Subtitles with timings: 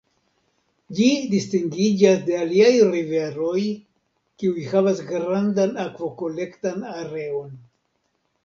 [0.99, 3.61] Ĝi distingiĝas de aliaj riveroj,
[4.41, 7.55] kiuj havas grandan akvokolektan areon.